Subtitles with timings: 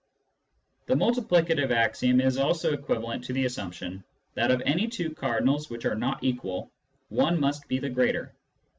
[0.87, 5.85] The multiplicative axiom is also equivalent to the assumption that of any two cardinals which
[5.85, 6.71] are not equal,
[7.09, 8.33] one must be the greater.